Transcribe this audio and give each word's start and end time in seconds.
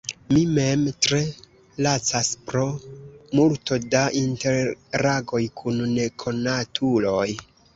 Mi 0.35 0.39
mem 0.53 0.85
tre 1.07 1.19
lacas 1.87 2.31
pro 2.47 2.63
multo 3.41 3.79
da 3.93 4.01
interagoj 4.25 5.43
kun 5.63 5.81
nekonatuloj. 6.01 7.29